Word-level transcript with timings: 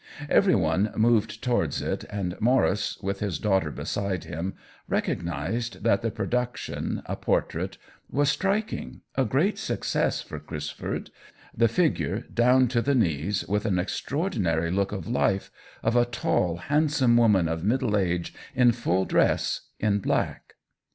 Every 0.31 0.55
one 0.55 0.91
moved 0.95 1.43
towards 1.43 1.79
it, 1.79 2.05
and 2.09 2.35
Maurice, 2.41 2.97
with 3.01 3.19
his 3.19 3.37
daughter 3.37 3.69
beside 3.69 4.23
him, 4.23 4.55
recognized 4.89 5.83
that 5.83 6.01
the 6.01 6.09
production, 6.09 7.03
a 7.05 7.15
por 7.15 7.41
trait, 7.43 7.77
was 8.09 8.27
striking, 8.31 9.01
a 9.13 9.23
great 9.25 9.59
success 9.59 10.19
for 10.19 10.39
Cris 10.39 10.71
ford— 10.71 11.11
the 11.55 11.67
figure, 11.67 12.21
down 12.33 12.67
to 12.69 12.81
the 12.81 12.95
knees, 12.95 13.47
with 13.47 13.63
an 13.67 13.77
extraordinary 13.77 14.71
look 14.71 14.91
of 14.91 15.07
life, 15.07 15.51
of 15.83 15.95
a 15.95 16.05
tall, 16.05 16.57
hand 16.57 16.91
some 16.91 17.15
woman 17.15 17.47
of 17.47 17.63
middle 17.63 17.95
age, 17.95 18.33
in 18.55 18.71
full 18.71 19.05
dress, 19.05 19.67
in 19.79 19.99
black. 19.99 20.55